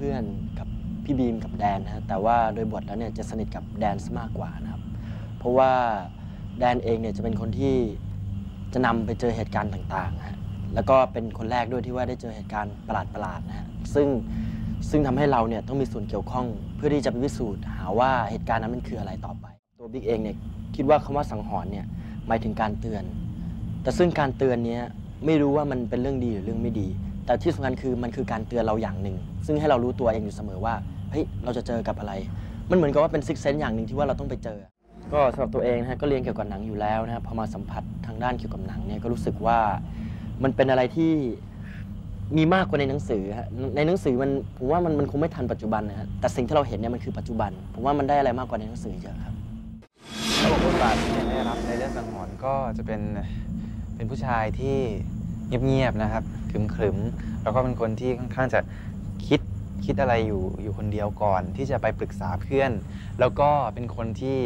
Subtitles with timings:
[0.00, 0.24] พื่อน
[0.58, 0.68] กับ
[1.04, 4.82] พี่บีมกับแดนนะฮะแต่ว่าโดยบทแล้วเนี่ยจะสนิทกับแดนซะมากกว่านะครับ
[5.38, 5.72] เพราะว่า
[6.58, 7.76] แดนเองเนี่ยจะเป็นคนที่
[8.72, 10.38] จะนำไปเจอเหตุการณ์ต่างๆฮะ
[10.74, 14.08] แล้วก็เป็นคนแรกด้วยที่ว่าได้เจอเหตุการณ์ประหลาดๆนะฮะซึ่ง
[14.90, 16.46] ซึ่งทำให้เราเนี่ยต้องมีส่วนเกี่ยวข้อง
[16.76, 19.46] เพื่อที่จะไปพิสูจน์หาว่าเหตุการณ์นั้นมันคืออะไรต่อไป
[19.78, 20.36] ตัวบิ๊กเองเนี่ย
[20.76, 21.86] คิดว่าคำว่าสังหรณ์เนี่ย
[22.26, 23.04] หมายถึงการเตือน
[23.82, 24.84] แต่ซึ่งการเตือนเนี้ย
[25.26, 26.88] ไม่รู้ว่ามันเป็นเรื่องดีหรือเรื่องไม่ดี
[27.26, 29.16] แต่ที่สำคัญคือมันคือการเตือนเราอย่างหนึ่ง
[29.46, 30.74] ซึ่งให้เรารู้ตัวเองอยู่เสมอว่า
[31.10, 32.12] เฮ้ยเราจะเจอกับอะไร
[32.70, 34.58] มันเหมือนกับว่าเป็นซิกเซนอย่างหนึ่งที่ว่าเราต้องไปเจอ
[35.12, 39.58] ก็สำหรับตัวเองนะฮะก็เรียนเกี่ยวกับหนังอยู่แล้วนะครับพอมาสัมผัสทางด้านเกี่ยวกับหนังเนี่ยก็รู้สึกว่า
[40.42, 41.12] มันเป็นอะไรที่
[42.36, 49.34] มีมากกว่าในหนังสือฮะในหนังสือมันผมว่ามันมันคงไม่ทันปัจจุบันนะฮะแต่สิ่งที่เราเห็นเนี่ยมันคือปัจจุบัน ผมว่ามันได้อะไรมากกว่าในหนังสือเยอะครับ
[50.38, 53.00] แล้วบทบาทที่ได้รับในเรื่องสังหรณ์ก็จะเป็น
[54.00, 54.78] เป็นผู้ชายที่
[55.64, 58.60] เงียบๆนะครับขรึมๆแล้วก็เป็นคนที่ค่อนข้างจะ
[59.26, 59.40] คิด
[59.84, 62.72] คิดอะไรอยู่อยู่คนเดียวก่อน ที่จะไปปรึกษาเพื่อน
[63.20, 64.38] แล้วก็เป็นคนที่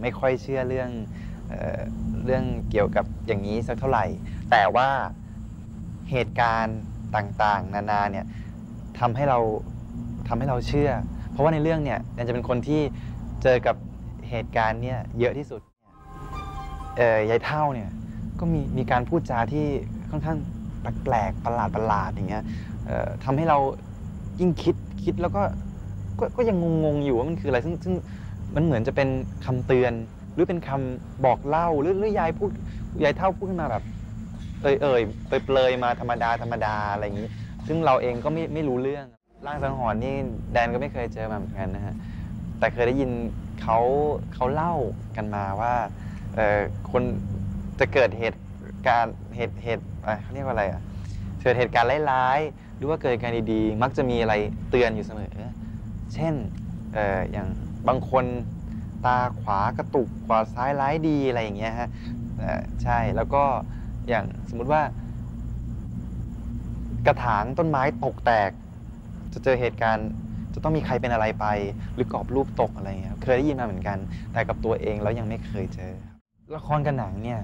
[0.00, 0.90] ไม่ค่อยเชื่อเรื่อง
[1.48, 1.54] เอ
[2.24, 4.04] เรื่องเกี่ยวกับอย่างนี้สักเท่าไหร่
[4.50, 4.88] แต่ว่า
[6.10, 6.78] เหตุการณ์
[7.16, 8.26] ต่างๆ นานาเนี่ย
[8.98, 9.38] ทำให้เรา
[10.28, 10.90] ทำให้เราเชื่อ
[11.30, 12.80] เพราะว่าในเรื่องเนี่ยแดนจะเป็นคนที่
[13.42, 13.76] เจอกับ
[14.30, 15.60] เหตุการณ์เนี่ยเยอะที่สุด
[16.96, 17.90] เอ่อยายเท่าเนี่ย
[18.40, 19.60] ก็มีมีการพูดจาที่
[20.10, 20.38] ค่อนข้าง
[20.80, 22.42] แปลกประหลาดประหลาดอย่างเงี้ย
[23.24, 23.58] ทำให้เรา
[24.40, 25.42] ยิ่งคิดคิดแล้วก็
[26.18, 27.94] ก็ก็ยังงงๆอยู่ว่ามันคืออะไรซึ่งซึ่ง
[28.56, 29.08] มันเหมือนจะเป็น
[29.44, 29.92] คำเตือน
[30.34, 32.50] หรือเป็นคำบอกเล่าหรือหรือยายพูด
[33.02, 33.82] ยายเท่าพูดขึ้นมาแบบ
[34.62, 37.26] เอ่ยเอ่ยเปยเปลยมาธรรมดาธรรมดาอะไรอย่างนี้
[37.66, 39.06] ซึ่งเราเองก็ไม่ไม่รู้เรื่อง
[39.46, 40.10] ร่างสังหรณ์นี่
[40.52, 41.94] แดนก็ไม่เคยเจอมาเหมือนกันนะฮะ
[42.58, 43.10] แต่เคยได้ยิน
[43.56, 43.76] เขา
[44.32, 44.68] เขาเล่า
[45.16, 45.70] กันมาว่า
[46.32, 46.40] เออ
[46.86, 47.02] คน
[47.80, 48.40] จะเกิดเหตุ
[48.86, 50.82] การณ์เหตุเหตุอะเขาเรียกว่าอะไรอะ
[51.42, 54.34] เกิดเหตุการณ์ร้ายๆหรือว่าเกิดเหตุการดีๆมักจะมีอะไร
[54.70, 55.36] เตือนอยู่เสมอ
[56.14, 56.34] เช่น
[56.92, 57.48] เอ่ออย่าง
[57.88, 58.24] บางคน
[59.06, 61.88] ตาขวากระตุกขวาซ้ายร้ายดีอะไรอย่างเงี้ยฮะ
[62.82, 63.42] ใช่แล้วก็
[64.08, 64.82] อย่างสมมุติว่า
[67.06, 68.50] กระถางต้นไม้ตกแตก
[69.32, 70.08] จะเจอเหตุการณ์
[70.54, 71.46] จะต้องมีใครเป็นอะไรไป
[71.94, 73.98] หรือกรอบรูปตกอะไรเงี้ยเคยได้ยินมาเหมือนกัน
[74.32, 75.92] แต่กับตัวเองแล้วยังไม่เคยเจอ
[76.56, 77.40] ละครกับหนังเนี่ย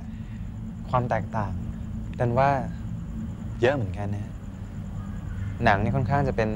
[0.92, 1.52] ความแตกต่าง
[2.18, 2.50] ดันว่า
[3.60, 4.32] เยอะเหมือนกันนะ
[5.64, 6.50] หนังนี่ค่อนข้างจะเป็น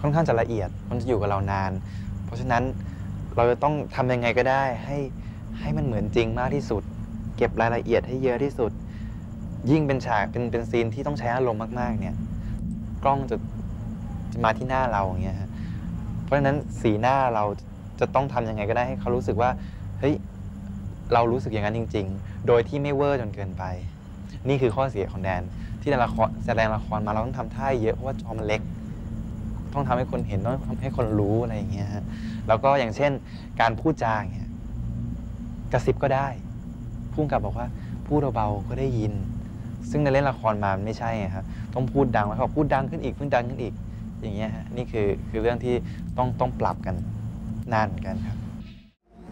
[0.00, 1.72] ค่อนข้างจะละเอียด มันจะอยู่กับเรานาน
[2.24, 2.62] เพราะฉะนั้น
[3.36, 4.98] เราจะต้องทำยังไงก็ได้ให้
[5.60, 6.82] ให้มันเหมือนจริงมากที่สุด
[7.36, 8.72] เก็บรายละเอียดให้เยอะที่สุด
[9.70, 12.16] ยิ่งเป็นฉากเป็นเป็นซีนที่ต้องใช้อารมณ์มากๆ เนี่ย
[13.04, 13.36] กล้องจะ
[14.32, 15.50] จะมาที่หน้าเราอย่างเงี้ยฮะ
[16.24, 17.44] เพราะฉะนั้นสีหน้าเรา
[18.00, 19.50] จะต้องทำยังไงก็ได้ให้เขารู้สึกว่า
[19.98, 20.14] เฮ้ย
[21.12, 23.64] เรารู้สึกอย่างนั้นจริง ๆ โดยที่ไม่เวอร์จนเกินไป
[24.48, 25.42] นี่คือข้อเสียของแดน
[25.80, 28.60] ที่แดนละครแสดงละครมาเราต้องทำท่าเยอะเพราะว่าจอมันเล็ก
[29.72, 32.04] ต้องทำให้คนเห็นต้องทำให้คนรู้อะไรอย่างเงี้ยฮะ
[32.48, 33.12] แล้วก็อย่างเช่น
[33.60, 34.48] การพูดจาอย่างเงี้ย
[35.72, 36.28] กระซิบก็ได้
[37.14, 37.66] พุ่งกับบอกว่า
[38.06, 39.12] พูดเบาๆก็ได้ยิน
[39.90, 43.74] ซึ่งในเล่นละครมามันไม่ใช่ไงครับต้องพูดดังแล้วเขาพูดดังขึ้นอีกพูดดังขึ้นอีก
[44.22, 45.74] อย่างเงี้ยฮะนี่คือคือเรื่องที่
[46.16, 46.94] ต้องต้องปรับกัน
[47.72, 48.41] นานเหมือนกันครับ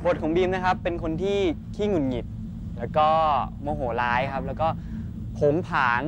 [0.05, 1.39] บทของบีมนะครับเป็นคนที่
[1.75, 2.27] ขี้หงุดหงิด
[2.79, 3.09] แล้วก็
[3.63, 4.69] โมโหร้ายครับ แล้วก็
[5.35, 6.01] โผงผาง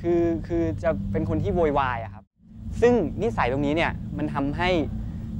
[0.00, 2.24] คือคือจะเป็นคนที่โวยวายอะครับ
[2.80, 4.70] ซึ่งนิสัยตรงนี้เนี่ยมันทำให้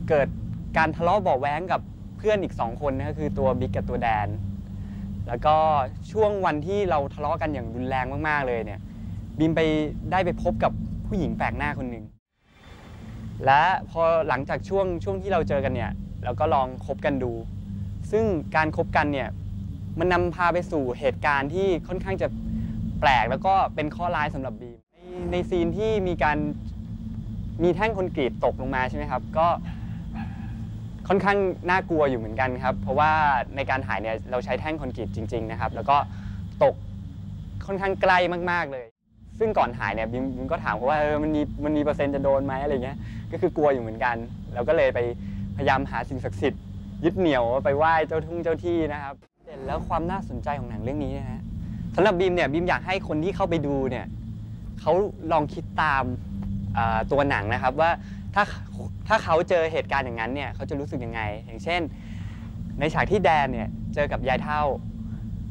[0.09, 0.29] เกิด
[0.77, 1.81] การทะเลาะเบาแว้งกับ
[2.17, 4.27] เพื่อนอีกสองคนนะก็คือตัวบิ๊กกับตัวแดน
[5.29, 5.57] แล้วก็
[6.13, 8.81] ช่วงวันที่เราทะเลาะกันอย่างรุนแรงมากๆเลยเนี่ย
[9.39, 9.61] บีมไป
[10.11, 10.73] ได้ไปพบกับ
[11.07, 12.05] ผู้หญิงแปลกหน้าคนหนึ่ง
[13.47, 15.91] และพอหลังจากช่วงช่วงที่เราเจอกันเนี่ย
[16.25, 17.33] เราก็ลองคบกันดู
[18.13, 18.25] ซึ่ง
[18.57, 19.29] การคบกันเนี่ย
[19.99, 22.29] มันนำพาไปสู่เหตุการณ์ที่ค่อนข้างจะ
[23.01, 24.79] แปลกแล้วก็เป็นโชคร้ายสำหรับบีม
[25.31, 26.39] ในในซีนที่มีการ
[27.63, 29.47] มีแท่งคอนกรีตตกลงมาใช่ไหมครับ ก็
[31.09, 31.39] ค่อนข้าง
[31.71, 33.13] น่ากลัวอยู่เหมือนกันครับ เพราะว่า
[33.57, 35.97] ในการถ่ายเนี่ยเราใช้แท่งคอนกรีตจริง ๆนะครับ แล้วก็
[36.65, 36.75] ตก
[37.67, 38.19] ค่อนข้างใกล้
[38.51, 38.87] มากๆเลย
[39.39, 42.99] ซึ่งก่อนถ่ายเนี่ยบีมบีมก็ถามเขาว่าเออมันมีมันมีเปอร์เซ็นต์จะโดนไหมอะไรเงี้ย
[43.33, 44.17] ก็คือกลัวอยู่เหมือนกัน
[44.55, 44.99] เราก็เลยไป
[45.57, 46.63] พยายามหาสิ่งศักดิ์สิทธิ์
[47.05, 49.15] ยึดเหนี่ยวไปไหว้เจ้าทุ่งเจ้าที่นะครับ
[49.45, 51.41] เสร็จแล้วความน่าสนใจของหนังเรื่องนี้นะฮะ
[51.95, 54.07] สำหรับบีมเนี่ยบีมอยากให้คนที่เข้าไปดูเนี่ย
[54.81, 54.93] เขา
[55.33, 56.05] ลองคิดตาม
[57.13, 57.91] ตัวหนังนะครับว่า
[58.35, 58.45] ถ้า
[59.09, 61.81] ถ้าเขาเจอเหตุการณ์อย่างนั้นเนี่ยเขาจะรู้สึกยังไง อย่างเช่น
[62.81, 64.63] ในฉากที่แดนเนี่ยเจอกับยายเท่า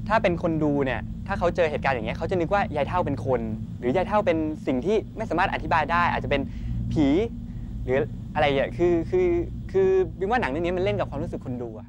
[0.07, 3.41] ถ้าเป็นคนดูเนี่ยถ้าเขาเจอเหตุการณ์อย่างเงี้ยเขาจะนึกว่ายายเท่าเป็นคน
[3.79, 4.37] หรือยายเท่าเป็น
[4.67, 6.41] สิ่งที่ไม่สามารถอธิบายได้ อาจจะเป็น
[6.93, 7.07] ผี
[7.83, 7.99] หรือ
[8.35, 9.27] อะไรอย่างเงี้ยคือคือ
[9.71, 9.89] คือ
[10.19, 11.87] บิมว่าหนังเรื่องนี้มันเล่นกับความรู้สึกคนดูอะครับ